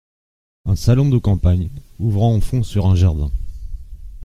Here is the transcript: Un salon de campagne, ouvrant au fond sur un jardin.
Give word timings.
Un 0.65 0.75
salon 0.75 1.09
de 1.11 1.19
campagne, 1.19 1.69
ouvrant 1.99 2.35
au 2.35 2.41
fond 2.41 2.63
sur 2.63 2.87
un 2.87 2.95
jardin. 2.95 3.29